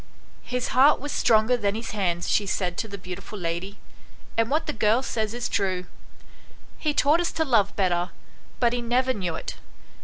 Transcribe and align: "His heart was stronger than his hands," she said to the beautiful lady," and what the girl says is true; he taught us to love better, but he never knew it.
"His 0.41 0.69
heart 0.69 0.99
was 0.99 1.11
stronger 1.11 1.55
than 1.55 1.75
his 1.75 1.91
hands," 1.91 2.27
she 2.27 2.47
said 2.47 2.75
to 2.79 2.87
the 2.87 2.97
beautiful 2.97 3.37
lady," 3.37 3.77
and 4.35 4.49
what 4.49 4.65
the 4.65 4.73
girl 4.73 5.03
says 5.03 5.31
is 5.35 5.47
true; 5.47 5.85
he 6.79 6.91
taught 6.91 7.19
us 7.21 7.31
to 7.33 7.45
love 7.45 7.75
better, 7.75 8.09
but 8.59 8.73
he 8.73 8.81
never 8.81 9.13
knew 9.13 9.35
it. 9.35 9.57